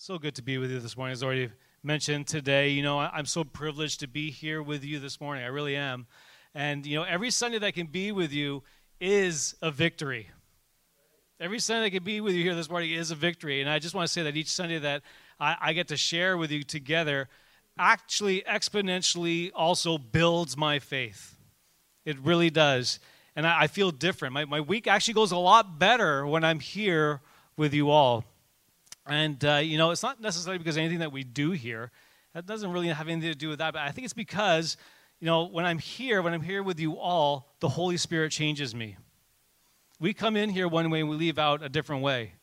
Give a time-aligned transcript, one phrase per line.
[0.00, 1.12] So good to be with you this morning.
[1.12, 1.50] As already
[1.82, 5.42] mentioned today, you know, I'm so privileged to be here with you this morning.
[5.42, 6.06] I really am.
[6.54, 8.62] And, you know, every Sunday that I can be with you
[9.00, 10.30] is a victory.
[11.40, 13.60] Every Sunday that I can be with you here this morning is a victory.
[13.60, 15.02] And I just want to say that each Sunday that
[15.40, 17.28] I, I get to share with you together
[17.76, 21.36] actually exponentially also builds my faith.
[22.04, 23.00] It really does.
[23.34, 24.32] And I, I feel different.
[24.32, 27.20] My, my week actually goes a lot better when I'm here
[27.56, 28.24] with you all.
[29.08, 31.90] And, uh, you know, it's not necessarily because anything that we do here.
[32.34, 33.72] That doesn't really have anything to do with that.
[33.72, 34.76] But I think it's because,
[35.18, 38.74] you know, when I'm here, when I'm here with you all, the Holy Spirit changes
[38.74, 38.96] me.
[39.98, 42.34] We come in here one way and we leave out a different way.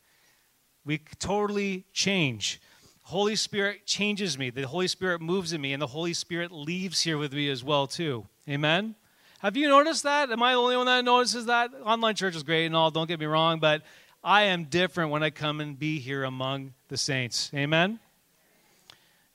[0.84, 2.60] We totally change.
[3.04, 4.50] Holy Spirit changes me.
[4.50, 7.64] The Holy Spirit moves in me, and the Holy Spirit leaves here with me as
[7.64, 8.26] well, too.
[8.50, 8.96] Amen?
[9.40, 10.32] Have you noticed that?
[10.32, 11.70] Am I the only one that notices that?
[11.84, 13.84] Online church is great and all, don't get me wrong, but
[14.28, 17.52] I am different when I come and be here among the saints.
[17.54, 18.00] Amen?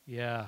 [0.05, 0.47] Yeah.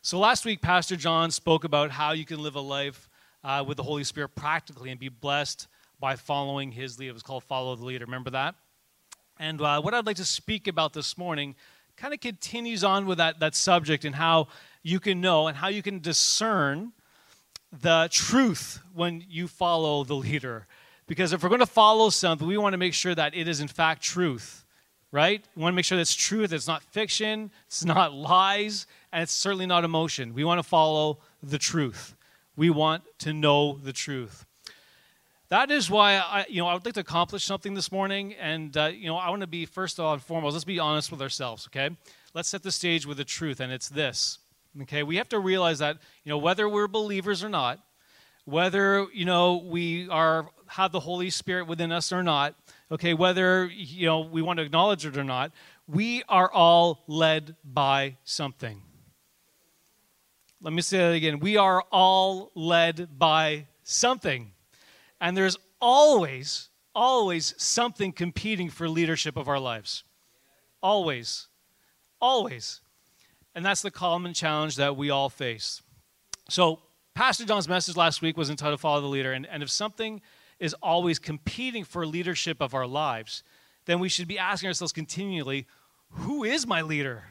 [0.00, 3.08] So last week, Pastor John spoke about how you can live a life
[3.42, 5.66] uh, with the Holy Spirit practically and be blessed
[5.98, 7.08] by following his lead.
[7.08, 8.04] It was called Follow the Leader.
[8.04, 8.54] Remember that?
[9.40, 11.56] And uh, what I'd like to speak about this morning
[11.96, 14.46] kind of continues on with that, that subject and how
[14.84, 16.92] you can know and how you can discern
[17.72, 20.68] the truth when you follow the leader.
[21.06, 23.60] Because if we're going to follow something, we want to make sure that it is
[23.60, 24.64] in fact truth,
[25.10, 25.44] right?
[25.56, 29.32] We want to make sure that's truth, it's not fiction, it's not lies, and it's
[29.32, 30.34] certainly not emotion.
[30.34, 32.14] We want to follow the truth.
[32.56, 34.46] We want to know the truth.
[35.48, 38.74] That is why I, you know, I would like to accomplish something this morning, and
[38.74, 40.54] uh, you know, I want to be first of all and foremost.
[40.54, 41.94] Let's be honest with ourselves, okay?
[42.32, 44.38] Let's set the stage with the truth, and it's this.
[44.80, 47.80] Okay, we have to realize that you know whether we're believers or not,
[48.44, 52.54] whether you know we are have the Holy Spirit within us or not,
[52.90, 55.52] okay, whether you know we want to acknowledge it or not,
[55.86, 58.82] we are all led by something.
[60.60, 61.40] Let me say that again.
[61.40, 64.52] We are all led by something.
[65.20, 70.04] And there's always, always something competing for leadership of our lives.
[70.80, 71.48] Always.
[72.20, 72.80] Always.
[73.56, 75.82] And that's the common challenge that we all face.
[76.48, 76.80] So,
[77.14, 79.32] Pastor John's message last week was entitled Follow the Leader.
[79.32, 80.22] And, and if something
[80.58, 83.42] is always competing for leadership of our lives,
[83.84, 85.66] then we should be asking ourselves continually
[86.16, 87.24] who is my leader?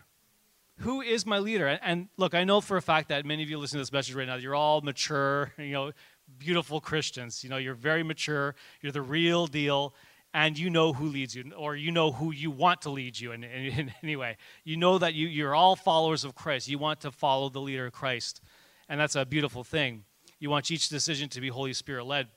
[0.80, 1.68] Who is my leader?
[1.68, 3.92] And, and look, I know for a fact that many of you listening to this
[3.92, 5.92] message right now, you're all mature, you know,
[6.38, 7.44] beautiful Christians.
[7.44, 9.94] You know, you're very mature, you're the real deal,
[10.34, 13.32] and you know who leads you, or you know who you want to lead you.
[13.32, 16.68] And, in anyway, you know that you, you're all followers of Christ.
[16.68, 18.42] You want to follow the leader of Christ,
[18.92, 20.04] and that's a beautiful thing.
[20.38, 22.28] You want each decision to be Holy Spirit led.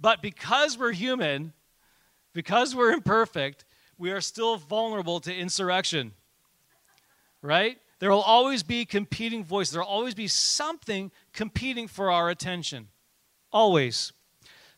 [0.00, 1.52] But because we're human,
[2.32, 3.64] because we're imperfect,
[3.96, 6.14] we are still vulnerable to insurrection.
[7.42, 7.78] Right?
[8.00, 9.72] There will always be competing voices.
[9.72, 12.88] There will always be something competing for our attention.
[13.52, 14.12] Always.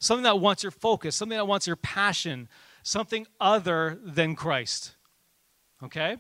[0.01, 2.47] Something that wants your focus, something that wants your passion,
[2.83, 4.97] something other than Christ.
[5.83, 6.19] Okay?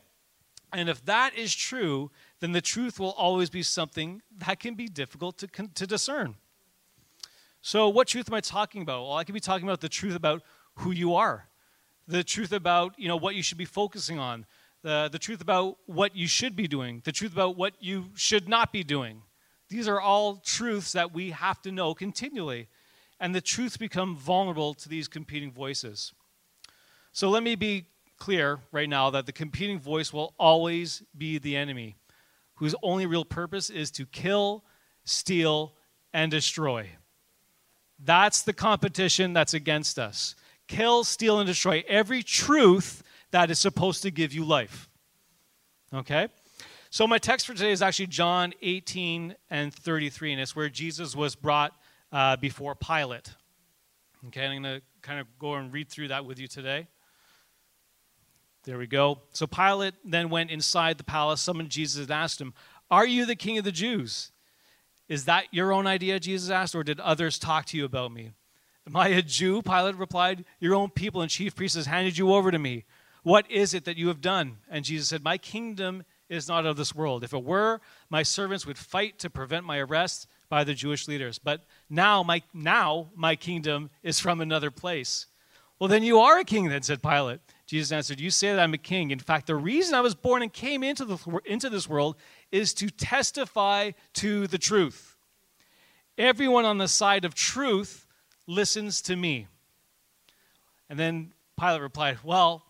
[0.72, 2.11] And if that is true,
[2.42, 6.34] then the truth will always be something that can be difficult to, to discern.
[7.60, 9.04] So, what truth am I talking about?
[9.04, 10.42] Well, I could be talking about the truth about
[10.78, 11.47] who you are,
[12.08, 14.44] the truth about you know what you should be focusing on,
[14.82, 18.48] the, the truth about what you should be doing, the truth about what you should
[18.48, 19.22] not be doing.
[19.69, 22.69] These are all truths that we have to know continually.
[23.20, 26.12] And the truths become vulnerable to these competing voices.
[27.12, 27.86] So let me be
[28.19, 31.97] clear right now that the competing voice will always be the enemy,
[32.62, 34.62] whose only real purpose is to kill,
[35.03, 35.75] steal,
[36.15, 36.89] and destroy.
[37.99, 40.37] That's the competition that's against us.
[40.69, 43.03] Kill, steal, and destroy every truth
[43.33, 44.89] that is supposed to give you life.
[45.93, 46.28] Okay?
[46.89, 51.17] So, my text for today is actually John 18 and 33, and it's where Jesus
[51.17, 51.75] was brought
[52.12, 53.28] uh, before Pilate.
[54.28, 56.87] Okay, I'm going to kind of go and read through that with you today.
[58.65, 59.21] There we go.
[59.33, 62.54] So, Pilate then went inside the palace, summoned Jesus, and asked him,
[62.91, 64.31] Are you the king of the Jews?
[65.09, 68.31] Is that your own idea, Jesus asked, or did others talk to you about me?
[68.86, 69.63] Am I a Jew?
[69.63, 70.45] Pilate replied.
[70.60, 72.84] Your own people and chief priests has handed you over to me.
[73.22, 74.59] What is it that you have done?
[74.69, 77.22] And Jesus said, My kingdom is not of this world.
[77.22, 81.39] If it were, my servants would fight to prevent my arrest by the Jewish leaders.
[81.39, 85.27] But now my, now my kingdom is from another place.
[85.78, 87.41] Well, then you are a king, then, said Pilate.
[87.72, 89.13] Jesus answered, You say that I'm a king.
[89.13, 92.16] In fact, the reason I was born and came into, the, into this world
[92.51, 95.16] is to testify to the truth.
[96.19, 98.07] Everyone on the side of truth
[98.47, 99.47] listens to me.
[100.91, 102.63] And then Pilate replied, Well,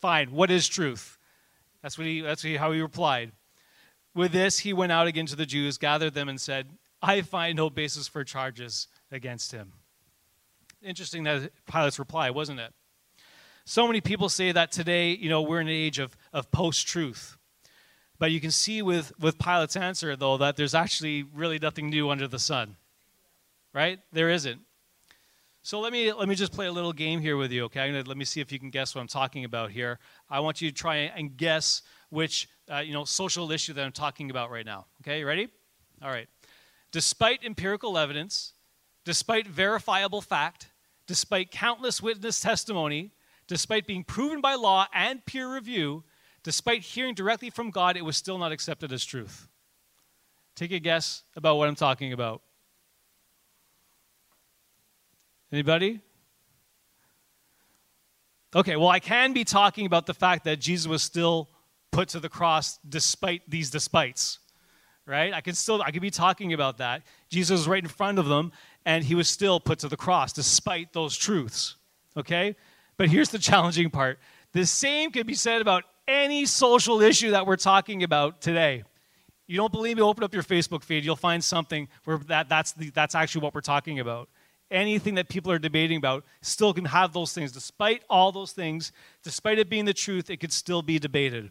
[0.00, 1.18] fine, what is truth?
[1.82, 3.32] That's, what he, that's how he replied.
[4.14, 6.70] With this, he went out again to the Jews, gathered them, and said,
[7.02, 9.74] I find no basis for charges against him.
[10.82, 12.72] Interesting that Pilate's reply, wasn't it?
[13.68, 16.86] So many people say that today, you know, we're in an age of, of post
[16.86, 17.36] truth.
[18.16, 22.08] But you can see with, with Pilate's answer, though, that there's actually really nothing new
[22.08, 22.76] under the sun.
[23.74, 23.98] Right?
[24.12, 24.60] There isn't.
[25.64, 27.90] So let me let me just play a little game here with you, okay?
[27.90, 29.98] Gonna, let me see if you can guess what I'm talking about here.
[30.30, 33.90] I want you to try and guess which uh, you know social issue that I'm
[33.90, 34.86] talking about right now.
[35.02, 35.48] Okay, you ready?
[36.00, 36.28] All right.
[36.92, 38.52] Despite empirical evidence,
[39.04, 40.70] despite verifiable fact,
[41.08, 43.10] despite countless witness testimony,
[43.46, 46.04] despite being proven by law and peer review,
[46.42, 49.48] despite hearing directly from God, it was still not accepted as truth.
[50.54, 52.42] Take a guess about what I'm talking about.
[55.52, 56.00] Anybody?
[58.54, 61.50] Okay, well, I can be talking about the fact that Jesus was still
[61.92, 64.38] put to the cross despite these despites,
[65.04, 65.32] right?
[65.32, 67.02] I can still, I could be talking about that.
[67.28, 68.52] Jesus was right in front of them,
[68.84, 71.76] and he was still put to the cross despite those truths,
[72.16, 72.56] okay?
[72.96, 74.18] But here's the challenging part
[74.52, 78.84] the same could be said about any social issue that we're talking about today.
[79.46, 80.02] You don't believe me?
[80.02, 81.04] Open up your Facebook feed.
[81.04, 84.28] You'll find something where that, that's, the, that's actually what we're talking about
[84.70, 87.52] anything that people are debating about still can have those things.
[87.52, 91.50] Despite all those things, despite it being the truth, it could still be debated.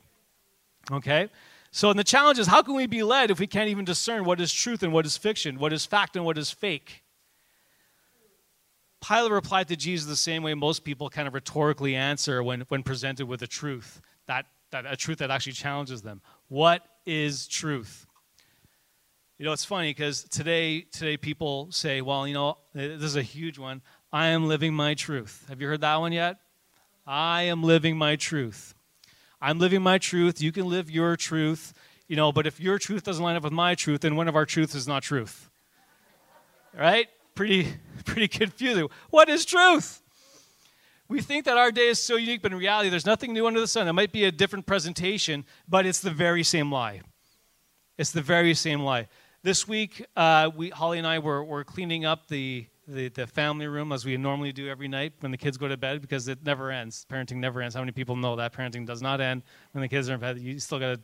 [0.92, 1.30] Okay?
[1.72, 4.26] So, and the challenge is how can we be led if we can't even discern
[4.26, 7.04] what is truth and what is fiction, what is fact and what is fake?
[9.08, 12.82] Pilate replied to Jesus the same way most people kind of rhetorically answer when, when
[12.82, 16.22] presented with a truth, that, that a truth that actually challenges them.
[16.48, 18.08] What is truth?
[19.38, 23.22] You know, it's funny because today, today people say, well, you know, this is a
[23.22, 23.82] huge one.
[24.12, 25.46] I am living my truth.
[25.50, 26.38] Have you heard that one yet?
[27.06, 28.74] I am living my truth.
[29.40, 30.42] I'm living my truth.
[30.42, 31.74] You can live your truth,
[32.08, 34.36] you know, but if your truth doesn't line up with my truth, then one of
[34.36, 35.50] our truths is not truth.
[36.74, 37.08] Right?
[37.36, 37.68] Pretty,
[38.06, 38.88] pretty confusing.
[39.10, 40.02] What is truth?
[41.08, 43.60] We think that our day is so unique, but in reality, there's nothing new under
[43.60, 43.88] the sun.
[43.88, 47.02] It might be a different presentation, but it's the very same lie.
[47.98, 49.08] It's the very same lie.
[49.44, 53.68] This week, uh, we, Holly and I were, were cleaning up the, the, the, family
[53.68, 56.44] room as we normally do every night when the kids go to bed because it
[56.44, 57.06] never ends.
[57.08, 57.76] Parenting never ends.
[57.76, 59.44] How many people know that parenting does not end
[59.74, 60.40] when the kids are in bed?
[60.40, 61.02] You still got to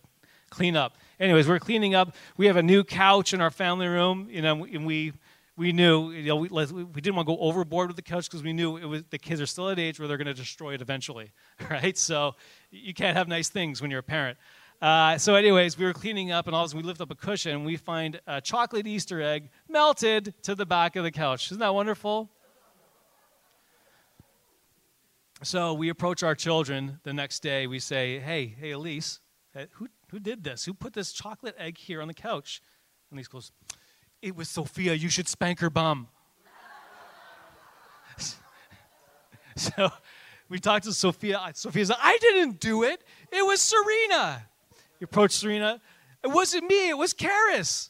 [0.49, 0.97] clean up.
[1.19, 2.15] Anyways, we're cleaning up.
[2.35, 5.13] We have a new couch in our family room, you know, and we
[5.61, 8.41] we knew you know we, we didn't want to go overboard with the couch because
[8.41, 10.73] we knew it was the kids are still at age where they're going to destroy
[10.73, 11.31] it eventually,
[11.69, 11.95] right?
[11.95, 12.35] So
[12.71, 14.39] you can't have nice things when you're a parent.
[14.81, 17.11] Uh, so, anyways, we were cleaning up, and all of a sudden we lift up
[17.11, 21.11] a cushion, and we find a chocolate Easter egg melted to the back of the
[21.11, 21.45] couch.
[21.49, 22.31] Isn't that wonderful?
[25.43, 27.67] So we approach our children the next day.
[27.67, 29.19] We say, "Hey, hey, Elise,
[29.73, 30.65] who who did this?
[30.65, 32.63] Who put this chocolate egg here on the couch?"
[33.11, 33.51] And Elise goes,
[34.21, 34.93] "It was Sophia.
[34.93, 36.07] You should spank her bum."
[39.55, 39.91] so
[40.49, 41.39] we talked to Sophia.
[41.53, 43.03] Sophia said, "I didn't do it.
[43.31, 44.47] It was Serena."
[44.99, 45.81] You approach Serena.
[46.23, 47.89] It wasn't me, it was Karis.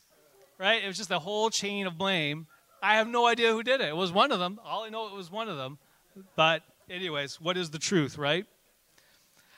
[0.57, 0.83] Right?
[0.83, 2.47] It was just a whole chain of blame.
[2.81, 3.89] I have no idea who did it.
[3.89, 4.59] It was one of them.
[4.63, 5.77] All I know it was one of them.
[6.35, 8.45] But anyways, what is the truth, right?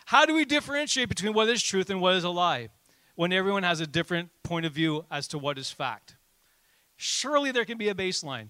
[0.06, 2.70] How do we differentiate between what is truth and what is a lie
[3.16, 6.16] when everyone has a different point of view as to what is fact?
[6.96, 8.48] Surely there can be a baseline.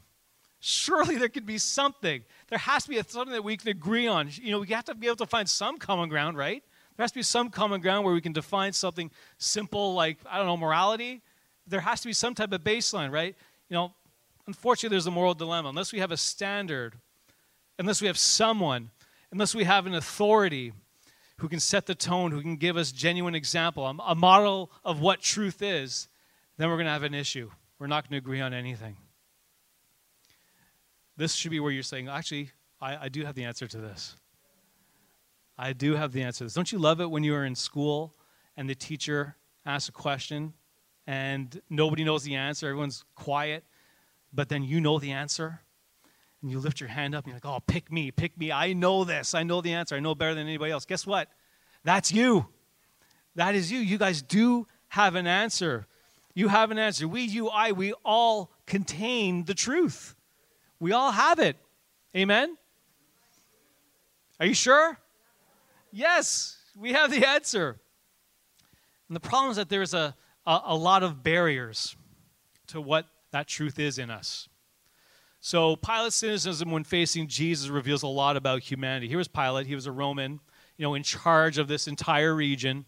[0.59, 2.23] Surely there could be something.
[2.47, 4.29] There has to be something that we can agree on.
[4.31, 6.63] You know, we have to be able to find some common ground, right?
[6.95, 10.38] There has to be some common ground where we can define something simple like, I
[10.38, 11.21] don't know, morality.
[11.67, 13.35] There has to be some type of baseline, right?
[13.69, 13.93] You know,
[14.47, 15.69] unfortunately, there's a moral dilemma.
[15.69, 16.95] Unless we have a standard,
[17.79, 18.91] unless we have someone,
[19.31, 20.71] unless we have an authority
[21.38, 25.19] who can set the tone, who can give us genuine example, a model of what
[25.19, 26.07] truth is,
[26.57, 27.50] then we're going to have an issue.
[27.83, 28.95] We're not going to agree on anything.
[31.17, 34.15] This should be where you're saying, actually, I, I do have the answer to this.
[35.57, 36.53] I do have the answer to this.
[36.53, 38.15] Don't you love it when you are in school
[38.55, 39.35] and the teacher
[39.65, 40.53] asks a question
[41.07, 42.69] and nobody knows the answer?
[42.69, 43.65] Everyone's quiet,
[44.31, 45.59] but then you know the answer?
[46.41, 48.49] And you lift your hand up and you're like, oh, pick me, pick me.
[48.49, 49.35] I know this.
[49.35, 49.93] I know the answer.
[49.93, 50.85] I know better than anybody else.
[50.85, 51.27] Guess what?
[51.83, 52.47] That's you.
[53.35, 53.79] That is you.
[53.79, 55.85] You guys do have an answer.
[56.33, 57.07] You have an answer.
[57.07, 60.15] We, you, I, we all contain the truth.
[60.79, 61.57] We all have it.
[62.15, 62.57] Amen?
[64.39, 64.97] Are you sure?
[65.91, 67.79] Yes, we have the answer.
[69.07, 71.95] And the problem is that there's a, a, a lot of barriers
[72.67, 74.49] to what that truth is in us.
[75.39, 79.07] So Pilate's cynicism when facing Jesus reveals a lot about humanity.
[79.07, 80.39] Here was Pilate, he was a Roman,
[80.77, 82.85] you know, in charge of this entire region.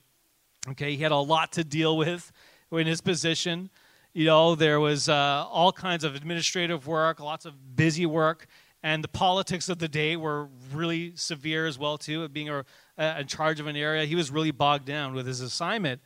[0.69, 2.31] Okay, he had a lot to deal with
[2.71, 3.69] in his position.
[4.13, 8.47] You know, there was uh, all kinds of administrative work, lots of busy work,
[8.81, 12.27] and the politics of the day were really severe as well too.
[12.29, 12.65] Being a,
[12.97, 16.01] a, in charge of an area, he was really bogged down with his assignment.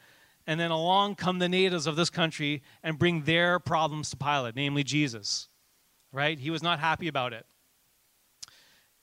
[0.48, 4.56] And then along come the natives of this country and bring their problems to Pilate,
[4.56, 5.50] namely Jesus.
[6.12, 6.39] Right?
[6.39, 7.46] He was not happy about it.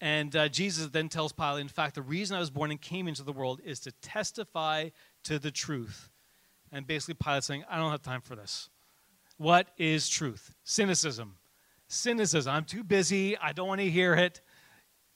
[0.01, 3.07] And uh, Jesus then tells Pilate, in fact, the reason I was born and came
[3.07, 4.89] into the world is to testify
[5.25, 6.11] to the truth.
[6.73, 8.69] And basically, Pilate saying, I don't have time for this.
[9.39, 10.55] What is truth?
[10.65, 11.37] Cynicism.
[11.89, 12.53] Cynicism.
[12.53, 13.37] I'm too busy.
[13.39, 14.41] I don't want to hear it.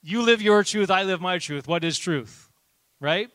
[0.02, 0.90] You live your truth.
[0.90, 1.66] I live my truth.
[1.66, 2.48] What is truth?
[3.00, 3.28] Right?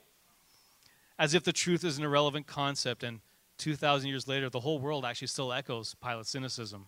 [1.17, 3.03] As if the truth is an irrelevant concept.
[3.03, 3.19] And
[3.57, 6.87] 2,000 years later, the whole world actually still echoes Pilate's cynicism.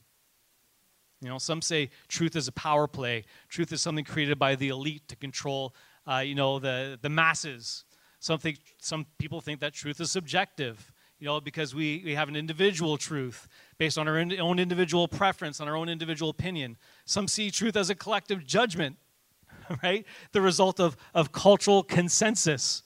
[1.22, 3.26] You know, some say truth is a power play.
[3.50, 5.74] Truth is something created by the elite to control,
[6.06, 7.86] uh, you know, the, the masses.
[8.20, 12.30] Some, think, some people think that truth is subjective, you know, because we, we have
[12.30, 13.48] an individual truth
[13.78, 16.78] based on our in, own individual preference, on our own individual opinion.
[17.06, 18.98] Some see truth as a collective judgment,
[19.84, 20.06] right?
[20.32, 22.84] The result of, of cultural consensus,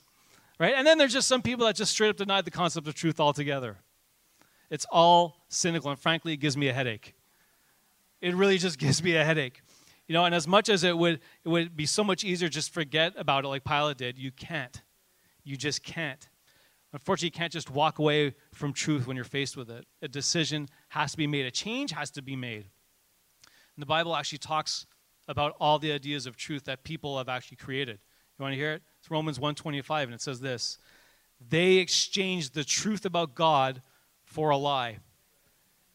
[0.59, 0.73] right?
[0.75, 3.19] And then there's just some people that just straight up deny the concept of truth
[3.19, 3.77] altogether.
[4.69, 7.13] It's all cynical, and frankly, it gives me a headache.
[8.21, 9.61] It really just gives me a headache.
[10.07, 12.73] You know, and as much as it would, it would be so much easier just
[12.73, 14.81] forget about it like Pilate did, you can't.
[15.43, 16.27] You just can't.
[16.93, 19.85] Unfortunately, you can't just walk away from truth when you're faced with it.
[20.01, 22.65] A decision has to be made, a change has to be made.
[23.75, 24.85] And the Bible actually talks
[25.27, 27.99] about all the ideas of truth that people have actually created.
[28.37, 28.81] You want to hear it?
[28.99, 30.77] It's Romans 125 and it says this.
[31.49, 33.81] They exchanged the truth about God
[34.25, 34.97] for a lie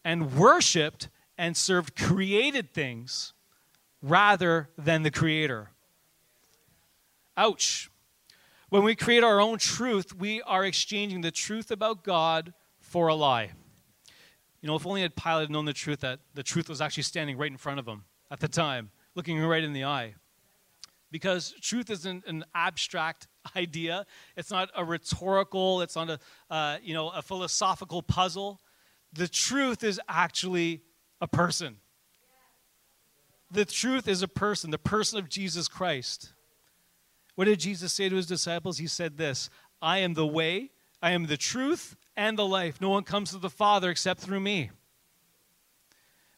[0.05, 3.33] and worshiped and served created things
[4.03, 5.71] rather than the creator.
[7.37, 7.91] Ouch.
[8.69, 13.15] When we create our own truth, we are exchanging the truth about God for a
[13.15, 13.53] lie.
[14.61, 17.39] You know, if only had Pilate known the truth, that the truth was actually standing
[17.39, 20.15] right in front of him at the time, looking right in the eye.
[21.13, 24.05] Because truth isn't an abstract idea.
[24.37, 26.19] It's not a rhetorical, it's not a,
[26.51, 28.61] uh, you know, a philosophical puzzle.
[29.13, 30.83] The truth is actually
[31.21, 31.77] a person.
[33.49, 36.33] The truth is a person, the person of Jesus Christ.
[37.37, 38.79] What did Jesus say to his disciples?
[38.79, 39.49] He said this
[39.81, 42.81] I am the way, I am the truth, and the life.
[42.81, 44.71] No one comes to the Father except through me.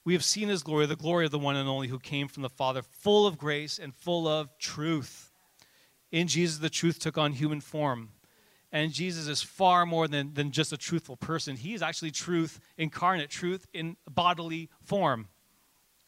[0.05, 2.43] We have seen his glory, the glory of the one and only who came from
[2.43, 5.33] the Father, full of grace and full of truth.
[6.11, 8.11] In Jesus, the truth took on human form.
[8.73, 11.57] And Jesus is far more than, than just a truthful person.
[11.57, 15.28] He is actually truth incarnate, truth in bodily form,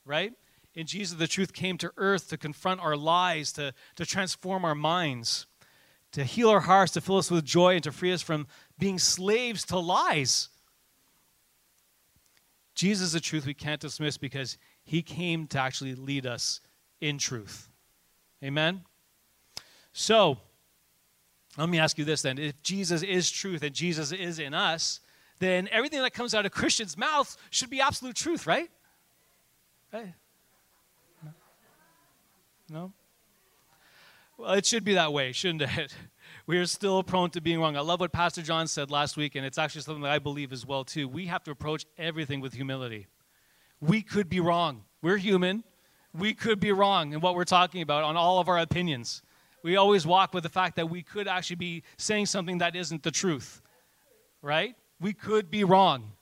[0.05, 0.33] right?
[0.75, 4.75] In Jesus, the truth came to earth to confront our lies, to, to transform our
[4.75, 5.47] minds,
[6.13, 8.47] to heal our hearts, to fill us with joy, and to free us from
[8.79, 10.49] being slaves to lies.
[12.75, 16.61] Jesus is the truth we can't dismiss because he came to actually lead us
[17.01, 17.69] in truth.
[18.43, 18.83] Amen?
[19.93, 20.39] So,
[21.59, 22.39] let me ask you this then.
[22.39, 25.01] If Jesus is truth and Jesus is in us,
[25.41, 28.71] then everything that comes out of Christians' mouth should be absolute truth, right?
[29.93, 30.15] Right?
[32.71, 32.93] No?
[34.39, 35.95] Well, it should be that way, shouldn't it?
[36.47, 37.77] We are still prone to being wrong.
[37.77, 40.53] I love what Pastor John said last week, and it's actually something that I believe
[40.53, 41.07] as well too.
[41.07, 43.07] We have to approach everything with humility.
[43.81, 44.83] We could be wrong.
[45.01, 45.63] We're human.
[46.13, 49.23] We could be wrong in what we're talking about on all of our opinions.
[49.63, 53.03] We always walk with the fact that we could actually be saying something that isn't
[53.05, 53.63] the truth.
[54.43, 54.75] Right?
[55.01, 56.13] We could be wrong.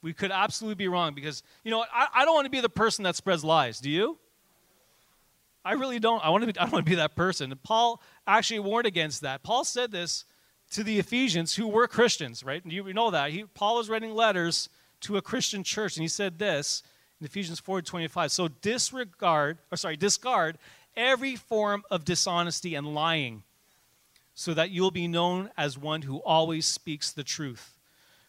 [0.00, 2.68] We could absolutely be wrong because, you know, I, I don't want to be the
[2.68, 3.80] person that spreads lies.
[3.80, 4.18] Do you?
[5.68, 6.24] I really don't.
[6.24, 7.52] I want to be, I don't want to be that person.
[7.62, 9.42] Paul actually warned against that.
[9.42, 10.24] Paul said this
[10.70, 12.64] to the Ephesians who were Christians, right?
[12.64, 13.32] And you know that.
[13.32, 14.70] He, Paul was writing letters
[15.02, 16.82] to a Christian church, and he said this
[17.20, 18.30] in Ephesians 4:25.
[18.30, 20.56] So disregard, or sorry, discard
[20.96, 23.42] every form of dishonesty and lying,
[24.32, 27.76] so that you'll be known as one who always speaks the truth.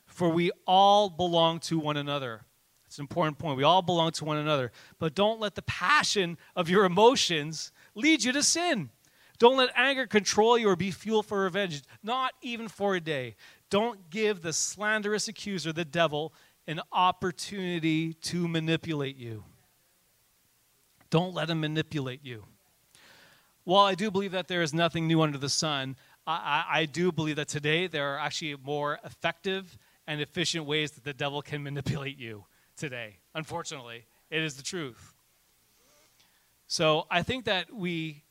[0.06, 2.42] For we all belong to one another.
[2.90, 3.56] It's an important point.
[3.56, 4.72] We all belong to one another.
[4.98, 8.90] But don't let the passion of your emotions lead you to sin.
[9.38, 13.36] Don't let anger control you or be fuel for revenge, not even for a day.
[13.70, 16.34] Don't give the slanderous accuser, the devil,
[16.66, 19.44] an opportunity to manipulate you.
[21.12, 22.46] Don't let him manipulate you.
[23.66, 26.86] While I do believe that there is nothing new under the sun, I, I, I
[26.86, 29.78] do believe that today there are actually more effective
[30.08, 32.46] and efficient ways that the devil can manipulate you
[32.80, 33.18] today.
[33.36, 35.14] Unfortunately, it is the truth.
[36.68, 38.24] So I think that we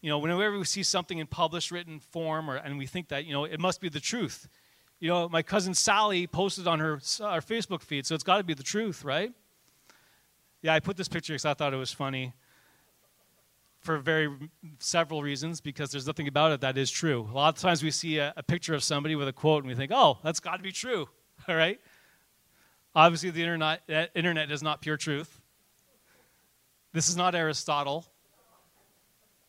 [0.00, 3.24] You know, whenever we see something in published written form, or, and we think that,
[3.24, 4.48] you know, it must be the truth.
[5.00, 8.44] You know, my cousin Sally posted on her, our Facebook feed, so it's got to
[8.44, 9.32] be the truth, right?
[10.62, 12.32] Yeah, I put this picture because I thought it was funny
[13.80, 14.28] for very
[14.78, 17.28] several reasons because there's nothing about it that is true.
[17.32, 19.68] A lot of times we see a, a picture of somebody with a quote and
[19.68, 21.08] we think, oh, that's got to be true,
[21.48, 21.80] all right?
[22.98, 25.40] Obviously, the internet, internet is not pure truth.
[26.92, 28.04] This is not Aristotle.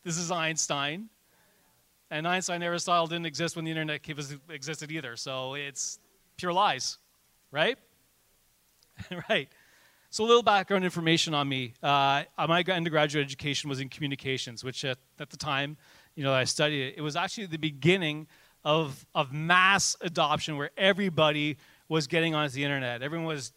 [0.03, 1.09] This is Einstein.
[2.11, 4.01] And Einstein and Aristotle didn't exist when the internet
[4.51, 5.15] existed either.
[5.15, 5.97] So it's
[6.37, 6.99] pure lies,
[7.49, 7.79] right?
[9.29, 9.49] right.
[10.11, 11.73] So a little background information on me.
[11.81, 15.75] Uh, my undergraduate education was in communications, which at, at the time,
[16.13, 16.93] you know, I studied it.
[16.97, 18.27] It was actually the beginning
[18.63, 21.57] of, of mass adoption where everybody
[21.89, 23.01] was getting onto the internet.
[23.01, 23.51] Everyone was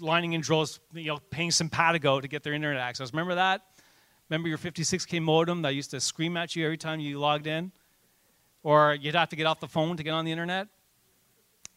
[0.00, 3.12] lining in droves, you know, paying Sympatico to get their internet access.
[3.12, 3.62] Remember that?
[4.28, 7.72] Remember your 56K modem that used to scream at you every time you logged in?
[8.62, 10.68] Or you'd have to get off the phone to get on the internet?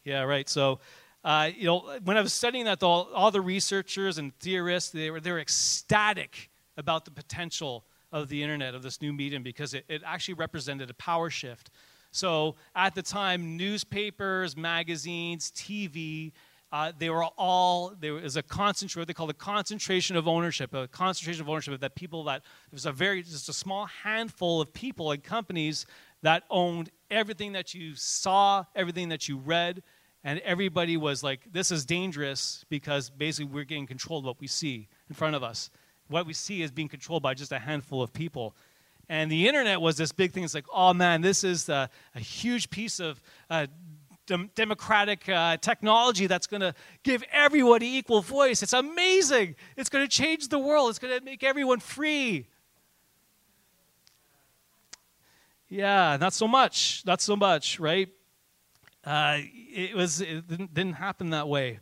[0.04, 0.48] Yeah, right.
[0.48, 0.80] So,
[1.24, 5.10] uh, you know, when I was studying that, all, all the researchers and theorists, they
[5.10, 9.74] were, they were ecstatic about the potential of the internet, of this new medium, because
[9.74, 11.70] it, it actually represented a power shift.
[12.14, 16.30] So at the time, newspapers, magazines, TV,
[16.70, 20.74] uh, they were all there was a concentration what they called a concentration of ownership
[20.74, 23.86] a concentration of ownership of that people that there was a very just a small
[23.86, 25.86] handful of people and companies
[26.22, 29.84] that owned everything that you saw everything that you read
[30.24, 34.46] and everybody was like this is dangerous because basically we're getting control of what we
[34.48, 35.70] see in front of us.
[36.08, 38.56] What we see is being controlled by just a handful of people
[39.08, 42.20] and the internet was this big thing it's like oh man this is a, a
[42.20, 43.20] huge piece of
[43.50, 43.66] uh,
[44.54, 48.62] democratic uh, technology that's going to give everybody equal voice.
[48.62, 49.56] It's amazing.
[49.76, 50.90] It's going to change the world.
[50.90, 52.48] It's going to make everyone free.
[55.68, 57.02] Yeah, not so much.
[57.04, 58.08] Not so much, right?
[59.04, 60.20] Uh, it was.
[60.20, 61.80] It didn't, didn't happen that way.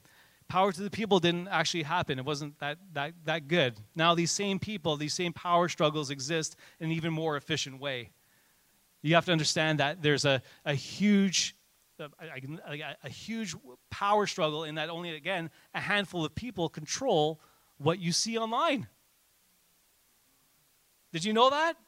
[0.52, 2.18] Power to the people didn't actually happen.
[2.18, 3.80] It wasn't that, that, that good.
[3.96, 8.10] Now, these same people, these same power struggles exist in an even more efficient way.
[9.00, 11.56] You have to understand that there's a, a huge
[11.98, 12.10] a,
[12.68, 13.54] a, a, huge
[13.88, 17.40] power struggle in that only, again, a handful of people control
[17.78, 18.88] what you see online.
[21.14, 21.78] Did you know that?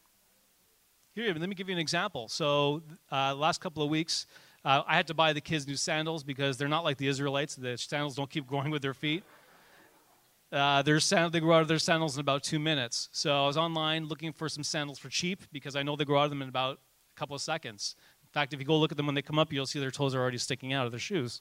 [1.15, 2.29] Here, let me give you an example.
[2.29, 4.27] So, uh, last couple of weeks,
[4.64, 7.55] uh, I had to buy the kids new sandals because they're not like the Israelites.
[7.57, 9.24] The sandals don't keep growing with their feet.
[10.53, 13.09] Uh, their sand- they grow out of their sandals in about two minutes.
[13.12, 16.20] So I was online looking for some sandals for cheap because I know they grow
[16.20, 16.79] out of them in about
[17.14, 19.38] a couple of seconds In fact, if you go look at them when they come
[19.38, 21.40] up, you'll see their toes are already sticking out of their shoes.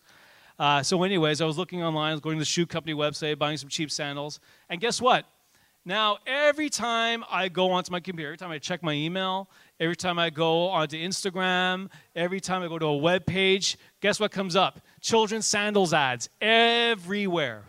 [0.60, 3.40] Uh, so, anyways, I was looking online, I was going to the shoe company website,
[3.40, 5.26] buying some cheap sandals, and guess what?
[5.86, 9.50] Now, every time I go onto my computer, every time I check my email,
[9.82, 14.18] every time I go onto Instagram, every time I go to a web page, guess
[14.18, 14.80] what comes up?
[15.02, 17.64] Children's sandals ads everywhere.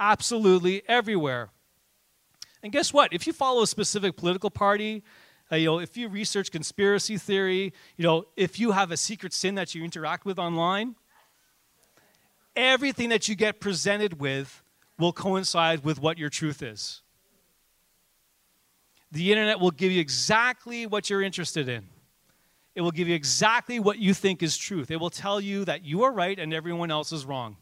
[0.00, 1.50] Absolutely everywhere.
[2.60, 3.12] And guess what?
[3.12, 5.04] If you follow a specific political party,
[5.50, 9.32] uh, you know, if you research conspiracy theory, you know, if you have a secret
[9.32, 10.96] sin that you interact with online,
[12.56, 14.62] everything that you get presented with
[14.98, 17.01] will coincide with what your truth is.
[19.12, 21.86] The internet will give you exactly what you're interested in.
[22.74, 24.90] It will give you exactly what you think is truth.
[24.90, 27.58] It will tell you that you are right and everyone else is wrong.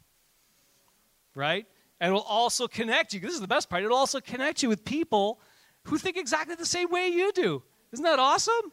[1.34, 1.66] Right?
[2.00, 3.20] And it will also connect you.
[3.20, 3.82] This is the best part.
[3.82, 5.40] It will also connect you with people
[5.84, 7.62] who think exactly the same way you do.
[7.92, 8.72] Isn't that awesome?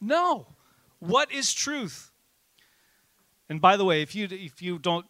[0.00, 0.46] No.
[0.98, 2.12] What is truth?
[3.48, 5.06] And by the way, if you if you don't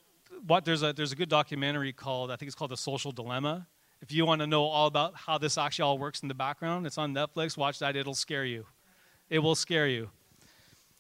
[0.47, 3.67] what there's a there's a good documentary called I think it's called The Social Dilemma.
[4.05, 6.87] If you want to know all about how this actually all works in the background,
[6.87, 7.57] it's on Netflix.
[7.57, 8.67] Watch that, it'll scare you.
[9.31, 10.11] It will scare you.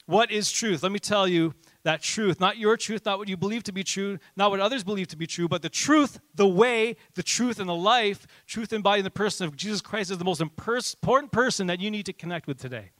[0.06, 0.82] What is truth?
[0.82, 3.84] Let me tell you that truth, not your truth, not what you believe to be
[3.84, 7.60] true, not what others believe to be true, but the truth, the way, the truth,
[7.60, 11.30] and the life, truth embodied in the person of Jesus Christ is the most important
[11.30, 12.92] person that you need to connect with today.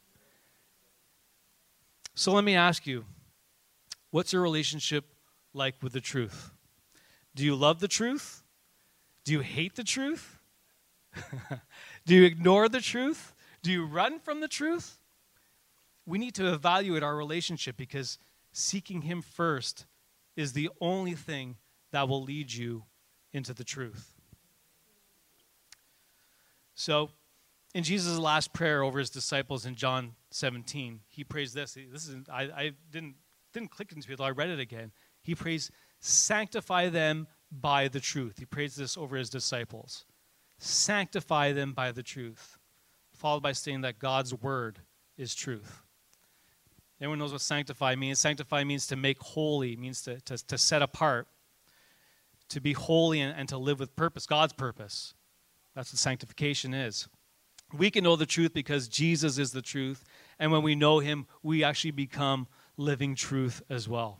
[2.14, 3.06] So let me ask you
[4.10, 5.06] what's your relationship
[5.54, 6.50] like with the truth?
[7.34, 8.43] Do you love the truth?
[9.24, 10.38] Do you hate the truth?
[12.06, 13.34] Do you ignore the truth?
[13.62, 14.98] Do you run from the truth?
[16.06, 18.18] we need to evaluate our relationship because
[18.52, 19.86] seeking Him first
[20.36, 21.56] is the only thing
[21.92, 22.84] that will lead you
[23.32, 24.12] into the truth.
[26.74, 27.10] So,
[27.74, 31.76] in Jesus' last prayer over his disciples in John 17, he prays this.
[31.92, 33.14] This is I, I didn't
[33.52, 34.20] didn't click into it.
[34.20, 34.92] I read it again.
[35.22, 37.26] He prays, "Sanctify them
[37.60, 40.04] by the truth." He prays this over his disciples.
[40.58, 42.58] Sanctify them by the truth.
[43.14, 44.80] followed by saying that God's word
[45.16, 45.80] is truth.
[47.00, 48.18] Everyone knows what sanctify means.
[48.18, 51.28] Sanctify means to make holy, means to, to, to set apart,
[52.48, 55.14] to be holy and, and to live with purpose, God's purpose.
[55.74, 57.08] That's what sanctification is.
[57.72, 60.04] We can know the truth because Jesus is the truth.
[60.38, 64.18] And when we know him, we actually become living truth as well.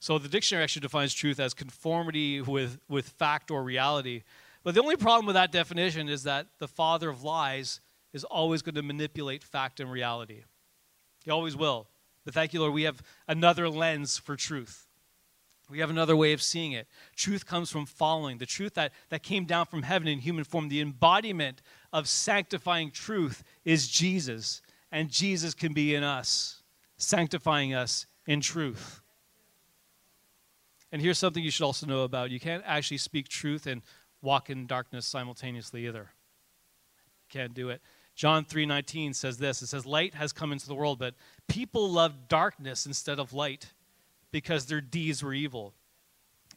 [0.00, 4.22] So the dictionary actually defines truth as conformity with, with fact or reality.
[4.62, 7.80] But the only problem with that definition is that the father of lies
[8.12, 10.44] is always going to manipulate fact and reality.
[11.24, 11.88] He always will.
[12.24, 14.86] But thank you, Lord, we have another lens for truth.
[15.70, 16.86] We have another way of seeing it.
[17.14, 18.38] Truth comes from following.
[18.38, 21.60] The truth that, that came down from heaven in human form, the embodiment
[21.92, 24.62] of sanctifying truth is Jesus.
[24.90, 26.62] And Jesus can be in us,
[26.96, 29.02] sanctifying us in truth.
[30.90, 33.82] And here's something you should also know about you can't actually speak truth and
[34.22, 36.10] walk in darkness simultaneously either.
[37.28, 37.82] Can't do it.
[38.14, 39.62] John 3:19 says this.
[39.62, 41.14] It says light has come into the world, but
[41.46, 43.72] people love darkness instead of light
[44.30, 45.74] because their deeds were evil.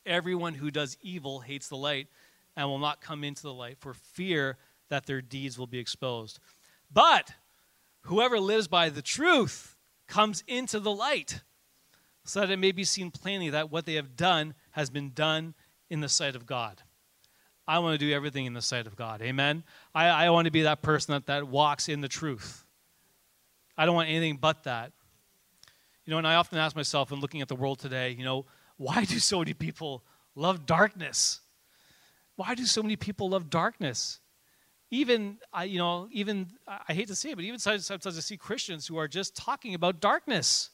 [0.06, 2.08] Everyone who does evil hates the light
[2.56, 4.58] and will not come into the light for fear
[4.90, 6.40] that their deeds will be exposed.
[6.92, 7.36] But
[8.02, 11.42] whoever lives by the truth comes into the light
[12.24, 15.54] so that it may be seen plainly that what they have done has been done
[15.90, 16.82] in the sight of God.
[17.68, 19.22] I want to do everything in the sight of God.
[19.22, 19.64] Amen.
[19.94, 22.66] I, I want to be that person that, that walks in the truth.
[23.78, 24.92] I don't want anything but that.
[26.06, 28.46] You know, and I often ask myself, when looking at the world today, you know,
[28.78, 30.04] why do so many people
[30.36, 31.42] love darkness?
[32.36, 34.20] Why do so many people love darkness?
[34.90, 38.38] Even, I, you know, even, I hate to say it, but even sometimes I see
[38.38, 40.71] Christians who are just talking about darkness,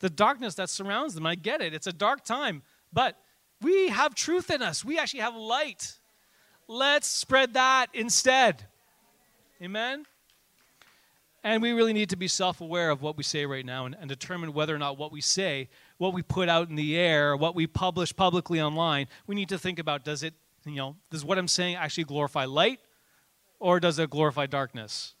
[0.00, 1.26] the darkness that surrounds them.
[1.26, 3.16] I get it, it's a dark time, but
[3.60, 4.84] we have truth in us.
[4.84, 5.98] We actually have light.
[6.68, 8.66] Let's spread that instead.
[9.62, 10.04] Amen?
[11.42, 13.96] And we really need to be self aware of what we say right now and,
[13.98, 17.36] and, determine whether or not what we say, what we put out in the air,
[17.36, 20.34] what we publish publicly online, we need to think about does it,
[20.64, 22.80] you know, does what I'm saying actually glorify light
[23.60, 25.14] or does it glorify darkness?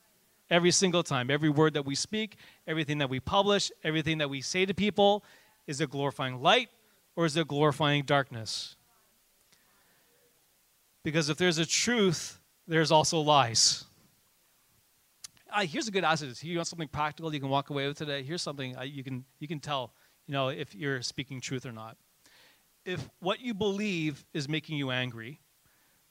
[0.50, 4.40] Every single time, every word that we speak, everything that we publish, everything that we
[4.40, 5.24] say to people,
[5.66, 6.68] is it glorifying light
[7.16, 8.76] or is it glorifying darkness?
[11.04, 13.84] Because if there's a truth, there's also lies
[15.52, 16.26] uh, here's a good answer.
[16.40, 18.22] You want something practical you can walk away with today?
[18.22, 19.92] Here's something uh, you can you can tell,
[20.26, 21.96] you know, if you're speaking truth or not.
[22.84, 25.40] If what you believe is making you angry,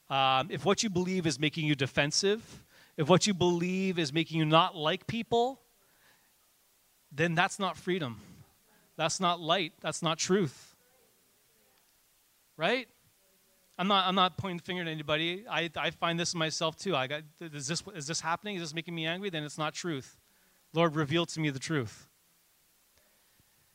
[0.10, 2.64] um, if what you believe is making you defensive,
[2.98, 5.62] if what you believe is making you not like people,
[7.12, 8.20] then that's not freedom.
[8.98, 9.74] That's not light.
[9.82, 10.76] That's not truth.
[12.58, 12.88] Right?
[13.78, 15.46] I'm not, I'm not pointing the finger at anybody.
[15.48, 16.96] I, I find this in myself too.
[16.96, 18.56] I got, is, this, is this happening?
[18.56, 19.30] Is this making me angry?
[19.30, 20.18] Then it's not truth.
[20.74, 22.08] Lord, reveal to me the truth.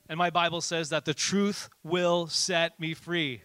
[0.08, 3.42] And my Bible says that the truth will set me free.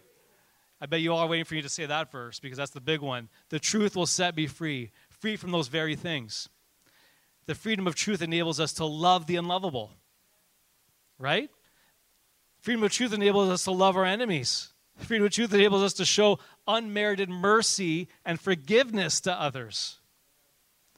[0.80, 2.80] I bet you all are waiting for you to say that verse because that's the
[2.80, 3.28] big one.
[3.48, 6.48] The truth will set me free, free from those very things.
[7.46, 9.92] The freedom of truth enables us to love the unlovable,
[11.18, 11.50] right?
[12.60, 14.72] Freedom of truth enables us to love our enemies.
[14.96, 19.98] Freedom of truth enables us to show unmerited mercy and forgiveness to others.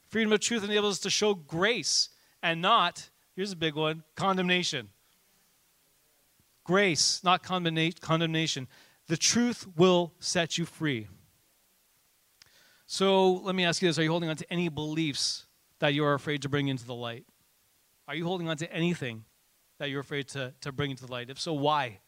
[0.09, 2.09] Freedom of truth enables us to show grace
[2.43, 4.89] and not, here's a big one, condemnation.
[6.63, 8.67] Grace, not condemnation.
[9.07, 11.07] The truth will set you free.
[12.91, 15.45] So let me ask you this Are you holding on to any beliefs
[15.79, 17.25] that you are afraid to bring into the light?
[18.05, 19.23] Are you holding on to anything
[19.79, 21.29] that you're afraid to, to bring into the light?
[21.29, 21.99] If so, why?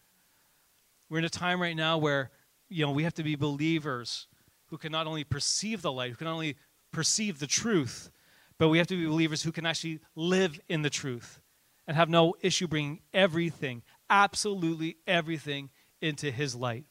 [1.09, 2.31] We're in a time right now where,
[2.67, 4.27] you know, we have to be believers
[4.71, 6.57] who can not only perceive the light, who can not only
[6.91, 8.11] perceive the truth,
[8.57, 11.39] but we have to be believers who can actually live in the truth
[11.87, 15.69] and have no issue bringing everything, absolutely everything,
[16.01, 16.83] into His light.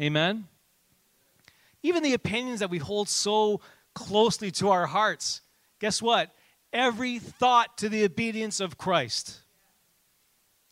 [0.00, 0.46] Amen?
[1.86, 3.60] Even the opinions that we hold so
[3.94, 5.40] closely to our hearts,
[5.78, 6.34] guess what?
[6.72, 9.42] Every thought to the obedience of Christ.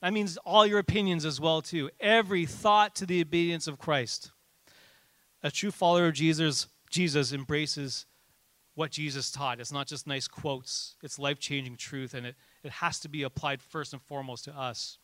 [0.03, 1.89] That means all your opinions as well too.
[2.01, 4.33] Every thought to the obedience of Christ.
[5.45, 8.07] A true follower of Jesus, Jesus embraces
[8.75, 9.61] what Jesus taught.
[9.61, 13.23] It's not just nice quotes, it's life changing truth, and it, it has to be
[13.23, 14.99] applied first and foremost to us.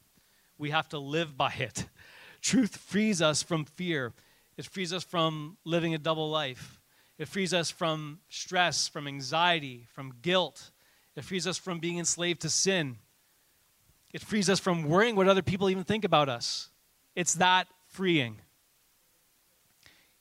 [0.58, 1.86] We have to live by it.
[2.42, 4.12] Truth frees us from fear,
[4.60, 6.80] it frees us from living a double life,
[7.16, 10.70] it frees us from stress, from anxiety, from guilt,
[11.16, 12.98] it frees us from being enslaved to sin.
[14.12, 16.68] It frees us from worrying what other people even think about us.
[17.16, 18.36] It's that freeing.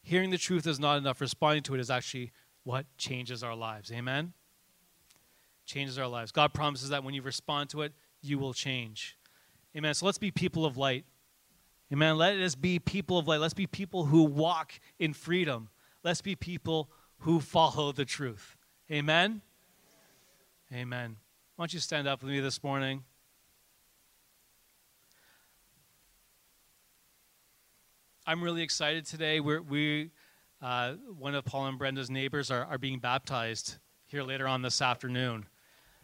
[0.02, 2.32] Hearing the truth is not enough, responding to it is actually
[2.64, 3.92] what changes our lives.
[3.92, 4.32] Amen?
[5.66, 6.32] Changes our lives.
[6.32, 9.18] God promises that when you respond to it, you will change.
[9.76, 9.94] Amen.
[9.94, 11.04] So let's be people of light.
[11.92, 12.18] Amen.
[12.18, 13.40] Let us be people of light.
[13.40, 15.70] Let's be people who walk in freedom.
[16.04, 18.56] Let's be people who follow the truth.
[18.92, 19.42] Amen.
[20.72, 21.18] Amen.
[21.56, 23.04] Why don't you stand up with me this morning?
[28.28, 29.40] I'm really excited today.
[29.40, 30.12] We're, we,
[30.62, 34.84] uh, one of Paul and Brenda's neighbors, are, are being baptized here later on this
[34.84, 35.48] afternoon.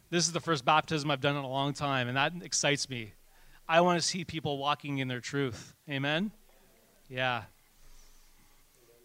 [0.10, 3.14] This is the first baptism I've done in a long time, and that excites me.
[3.68, 5.74] I want to see people walking in their truth.
[5.90, 6.32] Amen?
[7.10, 7.44] Yeah.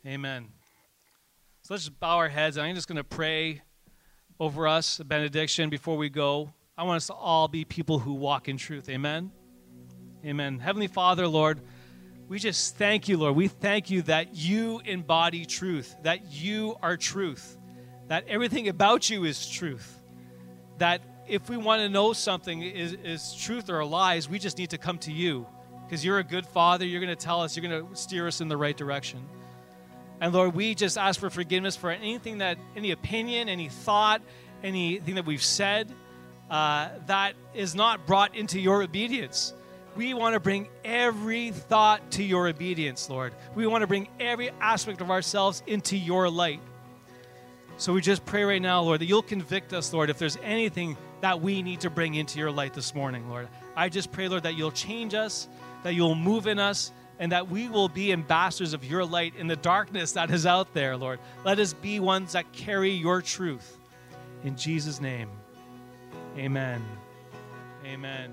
[0.07, 0.49] Amen.
[1.63, 2.59] So let's just bow our heads.
[2.59, 3.63] I'm just going to pray
[4.39, 6.53] over us a benediction before we go.
[6.77, 8.89] I want us to all be people who walk in truth.
[8.89, 9.31] Amen?
[10.25, 10.59] Amen.
[10.59, 11.61] Heavenly Father, Lord,
[12.29, 13.37] we just thank you, Lord.
[13.37, 17.57] We thank you that you embody truth, that you are truth,
[18.09, 20.01] that everything about you is truth,
[20.79, 24.71] that if we want to know something is, is truth or lies, we just need
[24.71, 25.47] to come to you
[25.85, 26.85] because you're a good father.
[26.85, 29.21] You're going to tell us, you're going to steer us in the right direction.
[30.21, 34.21] And Lord, we just ask for forgiveness for anything that, any opinion, any thought,
[34.63, 35.93] anything that we've said
[36.51, 39.55] uh, that is not brought into your obedience.
[39.97, 43.33] We want to bring every thought to your obedience, Lord.
[43.55, 46.61] We want to bring every aspect of ourselves into your light.
[47.77, 50.97] So we just pray right now, Lord, that you'll convict us, Lord, if there's anything
[51.21, 53.49] that we need to bring into your light this morning, Lord.
[53.77, 55.49] I just pray, Lord, that you'll change us,
[55.83, 59.47] that you'll move in us, and that we will be ambassadors of your light in
[59.47, 61.21] the darkness that is out there, Lord.
[61.45, 63.79] Let us be ones that carry your truth.
[64.43, 65.29] In Jesus' name,
[66.39, 66.83] amen.
[67.85, 68.33] Amen.